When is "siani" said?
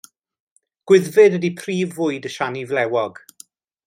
2.37-2.65